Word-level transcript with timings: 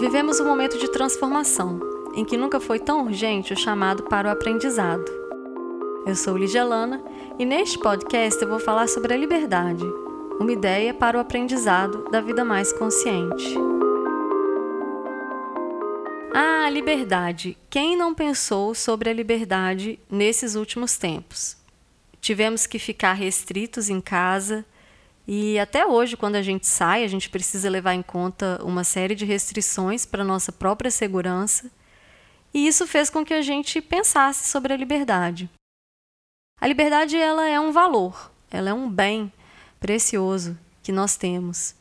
Vivemos 0.00 0.40
um 0.40 0.46
momento 0.46 0.78
de 0.78 0.90
transformação, 0.90 1.78
em 2.14 2.24
que 2.24 2.34
nunca 2.34 2.58
foi 2.58 2.78
tão 2.78 3.04
urgente 3.04 3.52
o 3.52 3.56
chamado 3.56 4.04
para 4.04 4.28
o 4.28 4.32
aprendizado. 4.32 5.04
Eu 6.06 6.16
sou 6.16 6.38
Ligia 6.38 6.64
Lana 6.64 7.04
e 7.38 7.44
neste 7.44 7.78
podcast 7.78 8.40
eu 8.40 8.48
vou 8.48 8.58
falar 8.58 8.88
sobre 8.88 9.12
a 9.12 9.16
liberdade, 9.18 9.84
uma 10.40 10.50
ideia 10.50 10.94
para 10.94 11.18
o 11.18 11.20
aprendizado 11.20 12.08
da 12.10 12.22
vida 12.22 12.42
mais 12.46 12.72
consciente. 12.72 13.54
Ah, 16.34 16.70
liberdade. 16.70 17.58
Quem 17.68 17.94
não 17.94 18.14
pensou 18.14 18.74
sobre 18.74 19.10
a 19.10 19.12
liberdade 19.12 20.00
nesses 20.10 20.54
últimos 20.54 20.96
tempos? 20.96 21.58
Tivemos 22.22 22.66
que 22.66 22.78
ficar 22.78 23.12
restritos 23.12 23.90
em 23.90 24.00
casa 24.00 24.64
e 25.32 25.60
até 25.60 25.86
hoje, 25.86 26.16
quando 26.16 26.34
a 26.34 26.42
gente 26.42 26.66
sai, 26.66 27.04
a 27.04 27.06
gente 27.06 27.30
precisa 27.30 27.70
levar 27.70 27.94
em 27.94 28.02
conta 28.02 28.60
uma 28.64 28.82
série 28.82 29.14
de 29.14 29.24
restrições 29.24 30.04
para 30.04 30.24
nossa 30.24 30.50
própria 30.50 30.90
segurança. 30.90 31.70
E 32.52 32.66
isso 32.66 32.84
fez 32.84 33.08
com 33.08 33.24
que 33.24 33.32
a 33.32 33.40
gente 33.40 33.80
pensasse 33.80 34.48
sobre 34.48 34.72
a 34.72 34.76
liberdade. 34.76 35.48
A 36.60 36.66
liberdade 36.66 37.16
ela 37.16 37.48
é 37.48 37.60
um 37.60 37.70
valor, 37.70 38.32
ela 38.50 38.70
é 38.70 38.74
um 38.74 38.90
bem 38.90 39.32
precioso 39.78 40.58
que 40.82 40.90
nós 40.90 41.16
temos. 41.16 41.76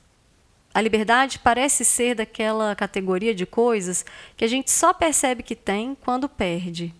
A 0.71 0.79
liberdade 0.79 1.39
parece 1.39 1.83
ser 1.83 2.13
daquela 2.13 2.75
categoria 2.75 3.33
de 3.33 3.47
coisas 3.47 4.05
que 4.37 4.45
a 4.45 4.47
gente 4.47 4.69
só 4.69 4.93
percebe 4.93 5.41
que 5.41 5.55
tem 5.55 5.95
quando 5.95 6.29
perde. 6.29 6.93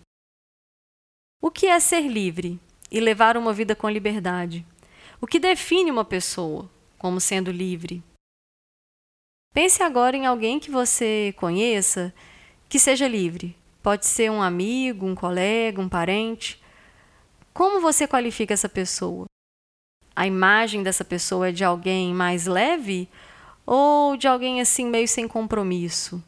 O 1.40 1.48
que 1.48 1.68
é 1.68 1.78
ser 1.78 2.08
livre 2.08 2.58
e 2.90 2.98
levar 2.98 3.36
uma 3.36 3.52
vida 3.52 3.76
com 3.76 3.88
liberdade? 3.88 4.66
O 5.22 5.26
que 5.26 5.38
define 5.38 5.90
uma 5.90 6.04
pessoa 6.04 6.70
como 6.96 7.20
sendo 7.20 7.50
livre? 7.50 8.02
Pense 9.52 9.82
agora 9.82 10.16
em 10.16 10.24
alguém 10.24 10.58
que 10.58 10.70
você 10.70 11.34
conheça 11.36 12.14
que 12.70 12.78
seja 12.78 13.06
livre. 13.06 13.54
Pode 13.82 14.06
ser 14.06 14.30
um 14.30 14.40
amigo, 14.40 15.04
um 15.04 15.14
colega, 15.14 15.78
um 15.78 15.90
parente. 15.90 16.58
Como 17.52 17.82
você 17.82 18.08
qualifica 18.08 18.54
essa 18.54 18.68
pessoa? 18.68 19.26
A 20.16 20.26
imagem 20.26 20.82
dessa 20.82 21.04
pessoa 21.04 21.48
é 21.48 21.52
de 21.52 21.64
alguém 21.64 22.14
mais 22.14 22.46
leve 22.46 23.06
ou 23.66 24.16
de 24.16 24.26
alguém 24.26 24.60
assim 24.62 24.86
meio 24.86 25.06
sem 25.06 25.28
compromisso? 25.28 26.22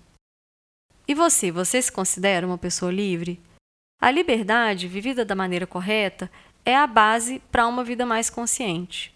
E 1.09 1.15
você, 1.15 1.51
você 1.51 1.81
se 1.81 1.91
considera 1.91 2.47
uma 2.47 2.59
pessoa 2.59 2.93
livre? 2.93 3.41
A 4.01 4.11
liberdade, 4.11 4.89
vivida 4.89 5.25
da 5.25 5.35
maneira 5.35 5.67
correta, 5.67 6.31
é 6.65 6.77
a 6.77 6.87
base 6.87 7.43
para 7.51 7.67
uma 7.67 7.83
vida 7.83 8.07
mais 8.07 8.31
consciente. 8.31 9.15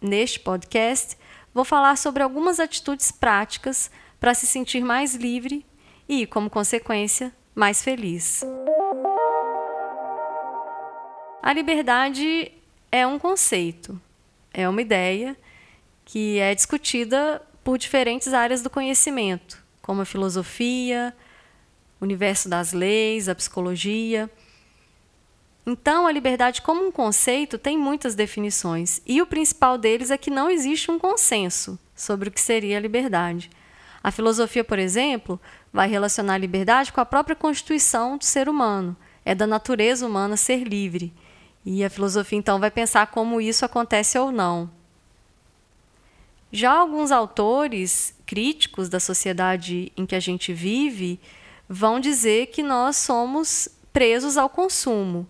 Neste 0.00 0.38
podcast, 0.40 1.16
vou 1.52 1.64
falar 1.64 1.96
sobre 1.96 2.22
algumas 2.22 2.60
atitudes 2.60 3.10
práticas 3.10 3.90
para 4.20 4.34
se 4.34 4.46
sentir 4.46 4.82
mais 4.84 5.14
livre 5.14 5.64
e, 6.08 6.26
como 6.26 6.50
consequência, 6.50 7.32
mais 7.54 7.82
feliz. 7.82 8.42
A 11.42 11.52
liberdade 11.52 12.52
é 12.90 13.06
um 13.06 13.18
conceito, 13.18 14.00
é 14.52 14.68
uma 14.68 14.80
ideia 14.80 15.36
que 16.04 16.38
é 16.38 16.54
discutida 16.54 17.40
por 17.62 17.78
diferentes 17.78 18.34
áreas 18.34 18.62
do 18.62 18.68
conhecimento, 18.68 19.62
como 19.80 20.02
a 20.02 20.04
filosofia, 20.04 21.14
o 22.00 22.04
universo 22.04 22.48
das 22.48 22.72
leis, 22.72 23.28
a 23.28 23.34
psicologia. 23.34 24.30
Então, 25.66 26.06
a 26.06 26.12
liberdade 26.12 26.60
como 26.60 26.86
um 26.86 26.90
conceito 26.90 27.56
tem 27.56 27.78
muitas 27.78 28.14
definições, 28.14 29.00
e 29.06 29.22
o 29.22 29.26
principal 29.26 29.78
deles 29.78 30.10
é 30.10 30.18
que 30.18 30.30
não 30.30 30.50
existe 30.50 30.90
um 30.90 30.98
consenso 30.98 31.78
sobre 31.94 32.28
o 32.28 32.32
que 32.32 32.40
seria 32.40 32.76
a 32.76 32.80
liberdade. 32.80 33.50
A 34.02 34.10
filosofia, 34.10 34.62
por 34.62 34.78
exemplo, 34.78 35.40
vai 35.72 35.88
relacionar 35.88 36.34
a 36.34 36.38
liberdade 36.38 36.92
com 36.92 37.00
a 37.00 37.06
própria 37.06 37.34
constituição 37.34 38.18
do 38.18 38.24
ser 38.24 38.50
humano. 38.50 38.94
É 39.24 39.34
da 39.34 39.46
natureza 39.46 40.06
humana 40.06 40.36
ser 40.36 40.64
livre. 40.64 41.10
E 41.64 41.82
a 41.82 41.88
filosofia, 41.88 42.38
então, 42.38 42.60
vai 42.60 42.70
pensar 42.70 43.06
como 43.06 43.40
isso 43.40 43.64
acontece 43.64 44.18
ou 44.18 44.30
não. 44.30 44.70
Já 46.52 46.72
alguns 46.72 47.10
autores 47.10 48.14
críticos 48.26 48.90
da 48.90 49.00
sociedade 49.00 49.90
em 49.96 50.04
que 50.04 50.14
a 50.14 50.20
gente 50.20 50.52
vive 50.52 51.18
vão 51.66 51.98
dizer 51.98 52.48
que 52.48 52.62
nós 52.62 52.96
somos 52.96 53.70
presos 53.90 54.36
ao 54.36 54.50
consumo. 54.50 55.26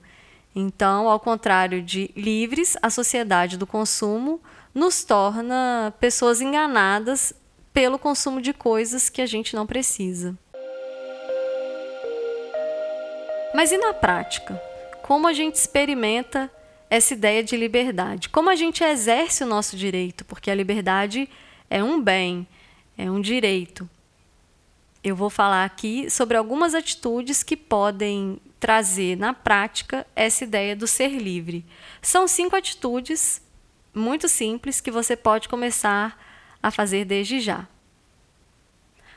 Então, 0.55 1.09
ao 1.09 1.19
contrário 1.19 1.83
de 1.83 2.11
livres, 2.17 2.77
a 2.81 2.91
sociedade 2.91 3.57
do 3.57 3.67
consumo 3.67 4.41
nos 4.75 5.05
torna 5.05 5.93
pessoas 5.99 6.41
enganadas 6.41 7.33
pelo 7.73 7.99
consumo 7.99 8.41
de 8.41 8.53
coisas 8.53 9.09
que 9.09 9.21
a 9.21 9.27
gente 9.27 9.55
não 9.57 9.67
precisa. 9.67 10.37
Mas 13.55 13.73
e 13.73 13.79
na 13.79 13.93
prática? 13.93 14.61
Como 15.03 15.27
a 15.27 15.33
gente 15.33 15.57
experimenta 15.57 16.51
essa 16.95 17.15
ideia 17.15 17.43
de 17.43 17.57
liberdade. 17.57 18.29
Como 18.29 18.49
a 18.49 18.55
gente 18.55 18.85
exerce 18.85 19.43
o 19.43 19.47
nosso 19.47 19.77
direito, 19.77 20.25
porque 20.25 20.51
a 20.51 20.55
liberdade 20.55 21.29
é 21.69 21.83
um 21.83 22.01
bem, 22.01 22.47
é 22.97 23.11
um 23.11 23.21
direito. 23.21 23.89
Eu 25.05 25.15
vou 25.15 25.29
falar 25.29 25.67
aqui 25.67 26.09
sobre 26.09 26.35
algumas 26.35 26.75
atitudes 26.75 27.43
que 27.43 27.59
podem 27.59 28.41
trazer 28.59 29.19
na 29.19 29.35
prática 29.35 30.07
essa 30.17 30.45
ideia 30.45 30.75
do 30.75 30.87
ser 30.87 31.09
livre. 31.09 31.63
São 32.01 32.27
cinco 32.27 32.57
atitudes 32.57 33.43
muito 33.93 34.27
simples 34.31 34.81
que 34.81 34.91
você 34.91 35.15
pode 35.15 35.47
começar 35.47 36.19
a 36.63 36.71
fazer 36.71 37.05
desde 37.05 37.39
já. 37.39 37.69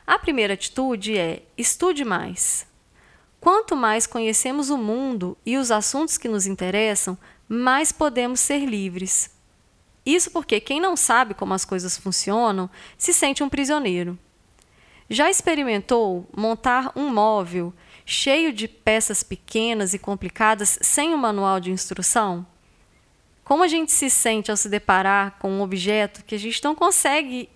A 0.06 0.20
primeira 0.20 0.56
atitude 0.56 1.18
é 1.18 1.44
estude 1.58 2.04
mais. 2.04 2.68
Quanto 3.40 3.74
mais 3.74 4.06
conhecemos 4.06 4.70
o 4.70 4.78
mundo 4.78 5.38
e 5.46 5.56
os 5.56 5.72
assuntos 5.72 6.18
que 6.18 6.28
nos 6.28 6.46
interessam, 6.46 7.18
mais 7.48 7.94
podemos 7.94 8.42
ser 8.42 8.66
livres. 8.66 9.32
Isso 10.06 10.32
porque 10.32 10.60
quem 10.60 10.82
não 10.82 10.98
sabe 10.98 11.34
como 11.34 11.54
as 11.54 11.64
coisas 11.64 11.98
funcionam 11.98 12.70
se 12.98 13.14
sente 13.14 13.42
um 13.42 13.48
prisioneiro. 13.48 14.20
Já 15.10 15.30
experimentou 15.30 16.28
montar 16.36 16.92
um 16.96 17.10
móvel 17.10 17.74
cheio 18.06 18.52
de 18.52 18.68
peças 18.68 19.24
pequenas 19.24 19.94
e 19.94 20.00
complicadas 20.00 20.78
sem 20.82 21.14
um 21.14 21.18
manual 21.18 21.60
de 21.60 21.72
instrução? 21.72 22.46
Como 23.44 23.64
a 23.64 23.68
gente 23.68 23.92
se 23.94 24.10
sente 24.10 24.52
ao 24.52 24.58
se 24.58 24.68
deparar 24.68 25.38
com 25.40 25.50
um 25.50 25.62
objeto 25.62 26.26
que 26.26 26.36
a 26.36 26.40
gente 26.40 26.62
não 26.62 26.76
consegue 26.76 27.50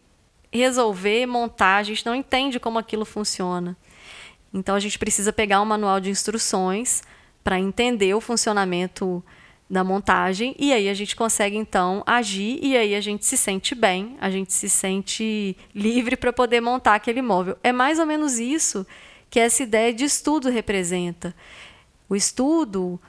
resolver, 0.50 1.26
montar, 1.26 1.78
a 1.78 1.84
gente 1.84 2.06
não 2.06 2.16
entende 2.16 2.60
como 2.60 2.80
aquilo 2.80 3.04
funciona? 3.04 3.76
Então 4.54 4.74
a 4.74 4.80
gente 4.80 4.98
precisa 4.98 5.34
pegar 5.34 5.62
um 5.62 5.66
manual 5.66 6.00
de 6.00 6.10
instruções 6.10 7.04
para 7.44 7.60
entender 7.60 8.14
o 8.14 8.22
funcionamento 8.22 9.22
da 9.72 9.86
montagem 9.86 10.54
e 10.60 10.74
aí 10.74 10.90
a 10.90 10.94
gente 10.94 11.16
consegue 11.16 11.56
então 11.56 12.04
agir 12.06 12.60
e 12.62 12.76
aí 12.76 12.94
a 12.94 13.00
gente 13.00 13.26
se 13.26 13.38
sente 13.38 13.74
bem, 13.74 14.18
a 14.20 14.30
gente 14.30 14.52
se 14.52 14.68
sente 14.68 15.56
livre 15.74 16.18
para 16.18 16.34
poder 16.34 16.60
montar 16.60 16.96
aquele 16.96 17.22
móvel. 17.22 17.58
É 17.64 17.72
mais 17.72 17.98
ou 17.98 18.06
menos 18.06 18.38
isso 18.38 18.86
que 19.30 19.40
essa 19.40 19.64
ideia 19.64 19.94
de 19.94 20.04
estudo 20.04 20.50
representa. 20.50 21.34
O 22.10 22.18
estudo, 22.18 23.00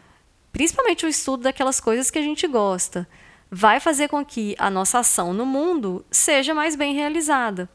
principalmente 0.53 1.05
o 1.05 1.09
estudo 1.09 1.43
daquelas 1.43 1.81
coisas 1.81 2.13
que 2.13 2.19
a 2.21 2.23
gente 2.23 2.47
gosta, 2.47 3.09
vai 3.51 3.81
fazer 3.81 4.09
com 4.09 4.25
que 4.25 4.55
a 4.57 4.71
nossa 4.71 5.01
ação 5.01 5.35
no 5.35 5.45
mundo 5.45 6.05
seja 6.13 6.55
mais 6.55 6.77
bem 6.77 6.95
realizada. 6.95 7.69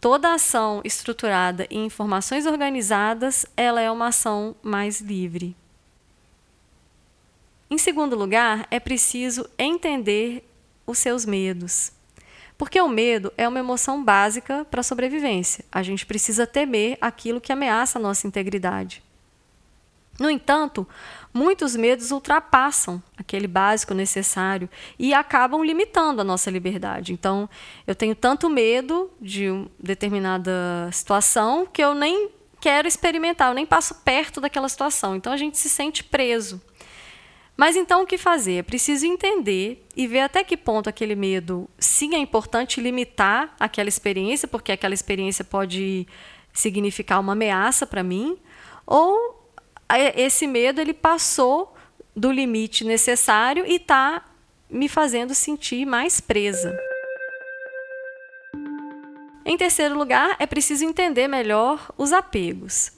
Toda 0.00 0.34
ação 0.34 0.82
estruturada 0.84 1.64
em 1.70 1.86
informações 1.86 2.44
organizadas, 2.44 3.46
ela 3.56 3.80
é 3.80 3.88
uma 3.88 4.08
ação 4.08 4.56
mais 4.64 5.00
livre. 5.00 5.56
Em 7.70 7.78
segundo 7.78 8.16
lugar, 8.16 8.66
é 8.70 8.78
preciso 8.78 9.48
entender 9.58 10.48
os 10.86 10.98
seus 10.98 11.24
medos. 11.24 11.92
Porque 12.56 12.80
o 12.80 12.88
medo 12.88 13.32
é 13.36 13.48
uma 13.48 13.58
emoção 13.58 14.02
básica 14.02 14.64
para 14.70 14.80
a 14.80 14.84
sobrevivência. 14.84 15.64
A 15.72 15.82
gente 15.82 16.06
precisa 16.06 16.46
temer 16.46 16.96
aquilo 17.00 17.40
que 17.40 17.52
ameaça 17.52 17.98
a 17.98 18.02
nossa 18.02 18.26
integridade. 18.26 19.02
No 20.18 20.30
entanto, 20.30 20.86
muitos 21.32 21.74
medos 21.74 22.12
ultrapassam 22.12 23.02
aquele 23.16 23.48
básico 23.48 23.92
necessário 23.92 24.68
e 24.96 25.12
acabam 25.12 25.64
limitando 25.64 26.20
a 26.20 26.24
nossa 26.24 26.50
liberdade. 26.50 27.12
Então, 27.12 27.50
eu 27.84 27.94
tenho 27.96 28.14
tanto 28.14 28.48
medo 28.48 29.10
de 29.20 29.50
uma 29.50 29.68
determinada 29.78 30.88
situação 30.92 31.66
que 31.66 31.82
eu 31.82 31.94
nem 31.94 32.30
quero 32.60 32.86
experimentar, 32.86 33.48
eu 33.48 33.54
nem 33.54 33.66
passo 33.66 33.96
perto 33.96 34.40
daquela 34.40 34.68
situação. 34.68 35.16
Então, 35.16 35.32
a 35.32 35.36
gente 35.36 35.58
se 35.58 35.68
sente 35.68 36.04
preso. 36.04 36.62
Mas 37.56 37.76
então 37.76 38.02
o 38.02 38.06
que 38.06 38.18
fazer? 38.18 38.54
É 38.54 38.62
preciso 38.62 39.06
entender 39.06 39.86
e 39.96 40.06
ver 40.06 40.20
até 40.20 40.42
que 40.42 40.56
ponto 40.56 40.88
aquele 40.88 41.14
medo, 41.14 41.68
sim, 41.78 42.14
é 42.14 42.18
importante 42.18 42.80
limitar 42.80 43.54
aquela 43.60 43.88
experiência, 43.88 44.48
porque 44.48 44.72
aquela 44.72 44.94
experiência 44.94 45.44
pode 45.44 46.06
significar 46.52 47.20
uma 47.20 47.32
ameaça 47.32 47.86
para 47.86 48.02
mim, 48.02 48.36
ou 48.86 49.48
esse 50.16 50.46
medo 50.46 50.80
ele 50.80 50.94
passou 50.94 51.74
do 52.16 52.30
limite 52.30 52.84
necessário 52.84 53.64
e 53.66 53.76
está 53.76 54.24
me 54.68 54.88
fazendo 54.88 55.34
sentir 55.34 55.84
mais 55.84 56.20
presa. 56.20 56.76
Em 59.44 59.56
terceiro 59.56 59.96
lugar, 59.96 60.36
é 60.38 60.46
preciso 60.46 60.84
entender 60.84 61.28
melhor 61.28 61.92
os 61.98 62.12
apegos. 62.12 62.92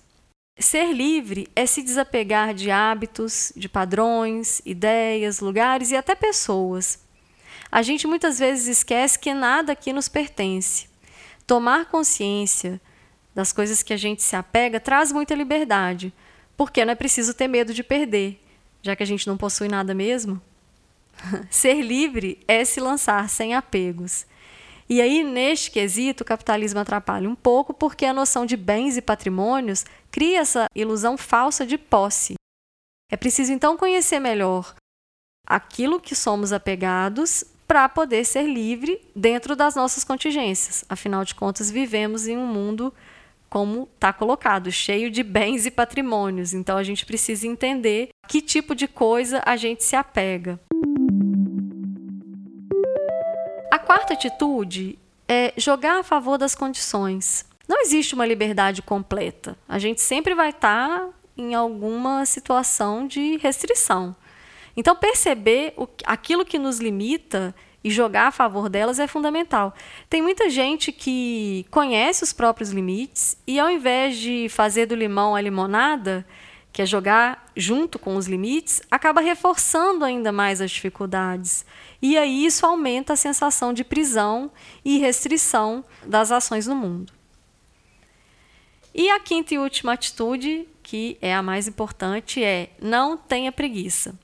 Ser 0.58 0.90
livre 0.92 1.48
é 1.54 1.66
se 1.66 1.82
desapegar 1.82 2.54
de 2.54 2.70
hábitos, 2.70 3.52
de 3.54 3.68
padrões, 3.68 4.62
ideias, 4.64 5.40
lugares 5.40 5.90
e 5.90 5.96
até 5.96 6.14
pessoas. 6.14 6.98
A 7.70 7.82
gente 7.82 8.06
muitas 8.06 8.38
vezes 8.38 8.78
esquece 8.78 9.18
que 9.18 9.34
nada 9.34 9.72
aqui 9.72 9.92
nos 9.92 10.08
pertence. 10.08 10.88
Tomar 11.46 11.86
consciência 11.86 12.80
das 13.34 13.52
coisas 13.52 13.82
que 13.82 13.92
a 13.92 13.98
gente 13.98 14.22
se 14.22 14.34
apega 14.34 14.80
traz 14.80 15.12
muita 15.12 15.34
liberdade, 15.34 16.10
porque 16.56 16.86
não 16.86 16.92
é 16.92 16.96
preciso 16.96 17.34
ter 17.34 17.48
medo 17.48 17.74
de 17.74 17.82
perder, 17.82 18.42
já 18.80 18.96
que 18.96 19.02
a 19.02 19.06
gente 19.06 19.26
não 19.26 19.36
possui 19.36 19.68
nada 19.68 19.94
mesmo. 19.94 20.40
Ser 21.50 21.82
livre 21.82 22.40
é 22.48 22.64
se 22.64 22.80
lançar 22.80 23.28
sem 23.28 23.54
apegos. 23.54 24.24
E 24.88 25.00
aí, 25.00 25.24
neste 25.24 25.70
quesito, 25.70 26.22
o 26.22 26.26
capitalismo 26.26 26.78
atrapalha 26.78 27.28
um 27.28 27.34
pouco 27.34 27.74
porque 27.74 28.04
a 28.04 28.14
noção 28.14 28.46
de 28.46 28.56
bens 28.56 28.96
e 28.96 29.02
patrimônios 29.02 29.84
cria 30.10 30.40
essa 30.40 30.66
ilusão 30.74 31.16
falsa 31.16 31.66
de 31.66 31.76
posse. 31.76 32.34
É 33.10 33.16
preciso 33.16 33.52
então 33.52 33.76
conhecer 33.76 34.20
melhor 34.20 34.74
aquilo 35.46 36.00
que 36.00 36.14
somos 36.14 36.52
apegados 36.52 37.44
para 37.66 37.88
poder 37.88 38.24
ser 38.24 38.42
livre 38.42 39.00
dentro 39.14 39.56
das 39.56 39.74
nossas 39.74 40.04
contingências. 40.04 40.84
Afinal 40.88 41.24
de 41.24 41.34
contas, 41.34 41.70
vivemos 41.70 42.26
em 42.28 42.36
um 42.36 42.46
mundo 42.46 42.92
como 43.48 43.88
está 43.94 44.12
colocado, 44.12 44.70
cheio 44.70 45.10
de 45.10 45.22
bens 45.22 45.66
e 45.66 45.70
patrimônios. 45.70 46.52
Então 46.52 46.76
a 46.76 46.82
gente 46.82 47.06
precisa 47.06 47.46
entender 47.46 48.08
que 48.28 48.40
tipo 48.40 48.74
de 48.74 48.86
coisa 48.86 49.42
a 49.44 49.56
gente 49.56 49.84
se 49.84 49.96
apega. 49.96 50.60
Quarta 53.86 54.14
atitude 54.14 54.98
é 55.28 55.54
jogar 55.56 56.00
a 56.00 56.02
favor 56.02 56.36
das 56.36 56.56
condições. 56.56 57.46
Não 57.68 57.80
existe 57.80 58.16
uma 58.16 58.26
liberdade 58.26 58.82
completa. 58.82 59.56
A 59.68 59.78
gente 59.78 60.00
sempre 60.00 60.34
vai 60.34 60.50
estar 60.50 60.98
tá 60.98 61.08
em 61.38 61.54
alguma 61.54 62.26
situação 62.26 63.06
de 63.06 63.36
restrição. 63.36 64.16
Então, 64.76 64.96
perceber 64.96 65.72
o, 65.76 65.86
aquilo 66.04 66.44
que 66.44 66.58
nos 66.58 66.80
limita 66.80 67.54
e 67.84 67.88
jogar 67.88 68.26
a 68.26 68.32
favor 68.32 68.68
delas 68.68 68.98
é 68.98 69.06
fundamental. 69.06 69.72
Tem 70.10 70.20
muita 70.20 70.50
gente 70.50 70.90
que 70.90 71.64
conhece 71.70 72.24
os 72.24 72.32
próprios 72.32 72.70
limites 72.70 73.40
e, 73.46 73.60
ao 73.60 73.70
invés 73.70 74.16
de 74.16 74.48
fazer 74.48 74.86
do 74.86 74.96
limão 74.96 75.36
a 75.36 75.40
limonada, 75.40 76.26
que 76.76 76.82
é 76.82 76.84
jogar 76.84 77.50
junto 77.56 77.98
com 77.98 78.16
os 78.16 78.26
limites, 78.26 78.82
acaba 78.90 79.22
reforçando 79.22 80.04
ainda 80.04 80.30
mais 80.30 80.60
as 80.60 80.70
dificuldades. 80.70 81.64
E 82.02 82.18
aí 82.18 82.44
isso 82.44 82.66
aumenta 82.66 83.14
a 83.14 83.16
sensação 83.16 83.72
de 83.72 83.82
prisão 83.82 84.50
e 84.84 84.98
restrição 84.98 85.82
das 86.04 86.30
ações 86.30 86.66
no 86.66 86.76
mundo. 86.76 87.14
E 88.94 89.08
a 89.08 89.18
quinta 89.18 89.54
e 89.54 89.58
última 89.58 89.94
atitude, 89.94 90.68
que 90.82 91.16
é 91.22 91.34
a 91.34 91.42
mais 91.42 91.66
importante, 91.66 92.44
é 92.44 92.68
não 92.78 93.16
tenha 93.16 93.50
preguiça. 93.50 94.14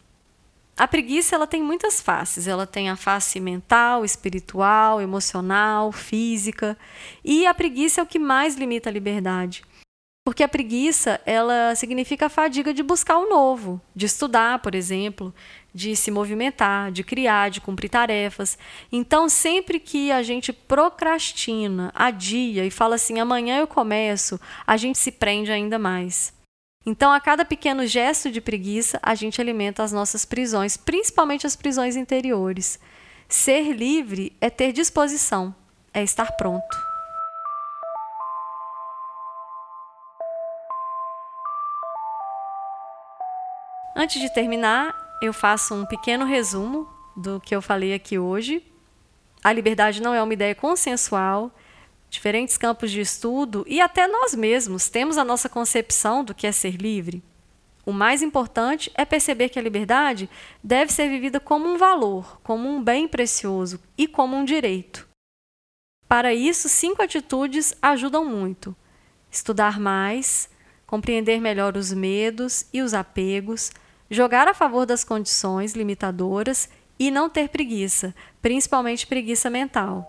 A 0.76 0.87
preguiça 0.87 1.34
ela 1.34 1.46
tem 1.46 1.62
muitas 1.62 2.02
faces. 2.02 2.46
Ela 2.46 2.66
tem 2.66 2.90
a 2.90 2.96
face 2.96 3.40
mental, 3.40 4.04
espiritual, 4.04 5.00
emocional, 5.00 5.90
física. 5.90 6.76
E 7.25 7.46
a 7.46 7.54
preguiça 7.54 8.02
é 8.02 8.04
o 8.04 8.06
que 8.06 8.19
mais 8.19 8.56
limita 8.56 8.90
a 8.90 8.93
liberdade. 8.93 9.62
Porque 10.24 10.44
a 10.44 10.48
preguiça, 10.48 11.20
ela 11.26 11.74
significa 11.74 12.26
a 12.26 12.28
fadiga 12.28 12.72
de 12.72 12.82
buscar 12.82 13.19
o 13.19 13.28
novo, 13.28 13.80
de 13.94 14.06
estudar, 14.06 14.60
por 14.60 14.72
exemplo, 14.72 15.34
de 15.74 15.96
se 15.96 16.12
movimentar, 16.12 16.92
de 16.92 17.02
criar, 17.02 17.50
de 17.50 17.60
cumprir 17.60 17.88
tarefas. 17.88 18.56
Então, 18.92 19.28
sempre 19.28 19.80
que 19.80 20.12
a 20.12 20.22
gente 20.22 20.52
procrastina, 20.52 21.90
adia 21.92 22.64
e 22.64 22.70
fala 22.70 22.94
assim, 22.94 23.19
amanhã 23.19 23.58
eu 23.58 23.66
começo, 23.66 24.40
a 24.64 24.76
gente 24.76 24.96
se 24.96 25.10
prende 25.10 25.50
ainda 25.50 25.76
mais. 25.76 26.32
Então, 26.86 27.10
a 27.12 27.20
cada 27.20 27.44
pequeno 27.44 27.84
gesto 27.84 28.30
de 28.30 28.40
preguiça, 28.40 29.00
a 29.02 29.16
gente 29.16 29.40
alimenta 29.40 29.82
as 29.82 29.92
nossas 29.92 30.25
prisões, 30.25 30.76
principalmente 30.76 31.48
as 31.48 31.56
prisões 31.56 31.96
interiores. 31.96 32.78
Ser 33.28 33.72
livre 33.72 34.36
é 34.40 34.48
ter 34.50 34.72
disposição, 34.72 35.52
é 35.92 36.02
estar 36.02 36.30
pronto. 36.32 36.91
Antes 43.94 44.22
de 44.22 44.32
terminar, 44.32 45.18
eu 45.20 45.34
faço 45.34 45.74
um 45.74 45.84
pequeno 45.84 46.24
resumo 46.24 46.88
do 47.14 47.38
que 47.38 47.54
eu 47.54 47.60
falei 47.60 47.92
aqui 47.92 48.18
hoje. 48.18 48.64
A 49.44 49.52
liberdade 49.52 50.00
não 50.00 50.14
é 50.14 50.22
uma 50.22 50.32
ideia 50.32 50.54
consensual, 50.54 51.52
diferentes 52.08 52.56
campos 52.56 52.90
de 52.90 53.00
estudo 53.00 53.64
e 53.68 53.80
até 53.80 54.06
nós 54.06 54.34
mesmos 54.34 54.88
temos 54.88 55.18
a 55.18 55.24
nossa 55.24 55.48
concepção 55.48 56.24
do 56.24 56.34
que 56.34 56.46
é 56.46 56.52
ser 56.52 56.76
livre. 56.76 57.22
O 57.84 57.92
mais 57.92 58.22
importante 58.22 58.90
é 58.94 59.04
perceber 59.04 59.50
que 59.50 59.58
a 59.58 59.62
liberdade 59.62 60.30
deve 60.62 60.92
ser 60.92 61.08
vivida 61.08 61.38
como 61.38 61.68
um 61.68 61.76
valor, 61.76 62.40
como 62.42 62.68
um 62.68 62.82
bem 62.82 63.06
precioso 63.06 63.78
e 63.98 64.06
como 64.06 64.36
um 64.36 64.44
direito. 64.44 65.06
Para 66.08 66.32
isso, 66.32 66.68
cinco 66.68 67.02
atitudes 67.02 67.74
ajudam 67.82 68.24
muito: 68.24 68.74
estudar 69.30 69.80
mais, 69.80 70.48
compreender 70.86 71.40
melhor 71.40 71.76
os 71.76 71.92
medos 71.92 72.66
e 72.72 72.82
os 72.82 72.94
apegos, 72.94 73.72
jogar 74.12 74.47
a 74.47 74.53
favor 74.53 74.85
das 74.85 75.03
condições 75.03 75.73
limitadoras 75.73 76.69
e 76.99 77.11
não 77.11 77.31
ter 77.31 77.49
preguiça, 77.49 78.14
principalmente 78.43 79.06
preguiça 79.06 79.49
mental. 79.49 80.06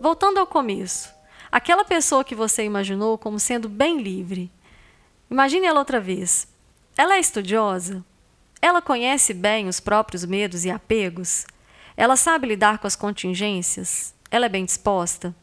Voltando 0.00 0.38
ao 0.38 0.46
começo, 0.46 1.12
aquela 1.52 1.84
pessoa 1.84 2.24
que 2.24 2.34
você 2.34 2.64
imaginou 2.64 3.18
como 3.18 3.38
sendo 3.38 3.68
bem 3.68 4.00
livre. 4.00 4.50
Imagine 5.30 5.66
ela 5.66 5.80
outra 5.80 6.00
vez. 6.00 6.48
Ela 6.96 7.16
é 7.16 7.20
estudiosa? 7.20 8.02
Ela 8.62 8.80
conhece 8.80 9.34
bem 9.34 9.68
os 9.68 9.78
próprios 9.78 10.24
medos 10.24 10.64
e 10.64 10.70
apegos? 10.70 11.46
Ela 11.98 12.16
sabe 12.16 12.48
lidar 12.48 12.78
com 12.78 12.86
as 12.86 12.96
contingências? 12.96 14.14
Ela 14.30 14.46
é 14.46 14.48
bem 14.48 14.64
disposta? 14.64 15.34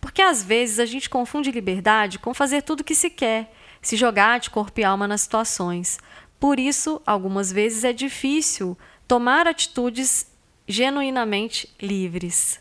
Porque 0.00 0.22
às 0.22 0.42
vezes 0.42 0.78
a 0.78 0.86
gente 0.86 1.10
confunde 1.10 1.50
liberdade 1.50 2.18
com 2.18 2.32
fazer 2.32 2.62
tudo 2.62 2.80
o 2.80 2.84
que 2.84 2.94
se 2.94 3.10
quer, 3.10 3.52
se 3.82 3.96
jogar 3.96 4.40
de 4.40 4.50
corpo 4.50 4.80
e 4.80 4.84
alma 4.84 5.06
nas 5.06 5.22
situações. 5.22 5.98
Por 6.38 6.58
isso, 6.58 7.02
algumas 7.04 7.52
vezes 7.52 7.84
é 7.84 7.92
difícil 7.92 8.76
tomar 9.06 9.46
atitudes 9.46 10.26
genuinamente 10.66 11.68
livres. 11.80 12.60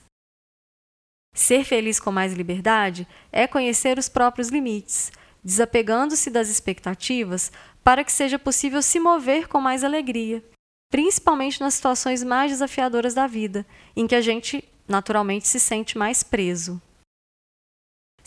Ser 1.33 1.63
feliz 1.63 1.99
com 1.99 2.11
mais 2.11 2.33
liberdade 2.33 3.07
é 3.31 3.47
conhecer 3.47 3.97
os 3.97 4.09
próprios 4.09 4.49
limites, 4.49 5.11
desapegando-se 5.43 6.29
das 6.29 6.49
expectativas 6.49 7.51
para 7.83 8.03
que 8.03 8.11
seja 8.11 8.37
possível 8.37 8.81
se 8.81 8.99
mover 8.99 9.47
com 9.47 9.61
mais 9.61 9.83
alegria, 9.83 10.43
principalmente 10.91 11.61
nas 11.61 11.75
situações 11.75 12.23
mais 12.23 12.51
desafiadoras 12.51 13.13
da 13.13 13.27
vida, 13.27 13.65
em 13.95 14.07
que 14.07 14.15
a 14.15 14.21
gente 14.21 14.67
naturalmente 14.87 15.47
se 15.47 15.59
sente 15.59 15.97
mais 15.97 16.23
preso. 16.23 16.81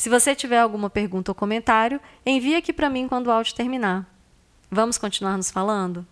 Se 0.02 0.08
você 0.08 0.34
tiver 0.34 0.58
alguma 0.58 0.90
pergunta 0.90 1.30
ou 1.30 1.34
comentário, 1.34 2.00
envie 2.26 2.56
aqui 2.56 2.72
para 2.72 2.90
mim 2.90 3.06
quando 3.06 3.28
o 3.28 3.30
áudio 3.30 3.54
terminar. 3.54 4.04
Vamos 4.68 4.98
continuar 4.98 5.36
nos 5.36 5.48
falando? 5.48 6.04